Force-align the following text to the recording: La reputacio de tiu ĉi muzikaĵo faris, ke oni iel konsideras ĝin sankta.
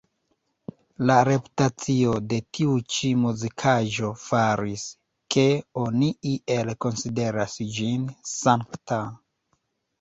La 1.09 1.17
reputacio 1.27 2.15
de 2.31 2.39
tiu 2.57 2.73
ĉi 2.95 3.11
muzikaĵo 3.25 4.11
faris, 4.23 4.87
ke 5.37 5.45
oni 5.85 6.11
iel 6.35 6.75
konsideras 6.89 7.63
ĝin 7.79 8.11
sankta. 8.35 9.03